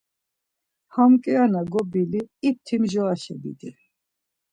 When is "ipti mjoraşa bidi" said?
2.49-3.71